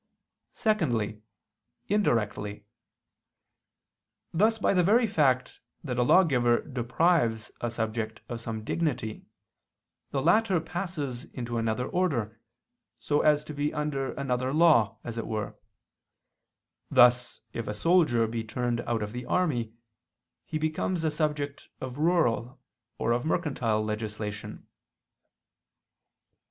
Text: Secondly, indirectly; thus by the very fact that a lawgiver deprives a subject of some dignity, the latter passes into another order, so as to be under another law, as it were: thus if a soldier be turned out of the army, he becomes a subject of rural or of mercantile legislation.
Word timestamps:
Secondly, 0.55 1.21
indirectly; 1.87 2.65
thus 4.33 4.57
by 4.57 4.73
the 4.73 4.81
very 4.81 5.05
fact 5.05 5.59
that 5.83 5.99
a 5.99 6.01
lawgiver 6.01 6.61
deprives 6.61 7.51
a 7.61 7.69
subject 7.69 8.19
of 8.27 8.41
some 8.41 8.63
dignity, 8.63 9.27
the 10.09 10.19
latter 10.23 10.59
passes 10.59 11.25
into 11.25 11.59
another 11.59 11.87
order, 11.87 12.39
so 12.99 13.21
as 13.21 13.43
to 13.43 13.53
be 13.53 13.71
under 13.75 14.13
another 14.13 14.51
law, 14.51 14.97
as 15.03 15.19
it 15.19 15.27
were: 15.27 15.55
thus 16.89 17.41
if 17.53 17.67
a 17.67 17.73
soldier 17.75 18.25
be 18.25 18.43
turned 18.43 18.81
out 18.87 19.03
of 19.03 19.11
the 19.11 19.27
army, 19.27 19.71
he 20.47 20.57
becomes 20.57 21.03
a 21.03 21.11
subject 21.11 21.67
of 21.79 21.99
rural 21.99 22.59
or 22.97 23.11
of 23.11 23.23
mercantile 23.23 23.85
legislation. 23.85 24.65